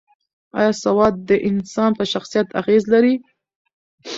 ایا 0.57 0.71
سواد 0.83 1.13
د 1.29 1.31
انسان 1.49 1.91
په 1.99 2.03
شخصیت 2.11 2.47
اغېز 2.61 2.83
لري؟ 2.93 3.15